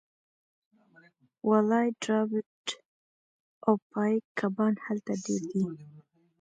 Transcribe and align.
والای 1.49 1.87
ټراوټ 2.01 2.57
او 3.67 3.73
پایک 3.91 4.21
کبان 4.39 4.73
هلته 4.85 5.13
ډیر 5.25 5.41
دي 5.51 5.63